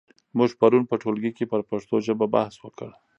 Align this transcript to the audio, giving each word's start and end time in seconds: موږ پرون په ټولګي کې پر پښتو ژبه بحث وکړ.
موږ 0.37 0.49
پرون 0.59 0.83
په 0.87 0.95
ټولګي 1.01 1.31
کې 1.37 1.45
پر 1.51 1.61
پښتو 1.69 1.95
ژبه 2.07 2.25
بحث 2.35 2.55
وکړ. 2.59 2.89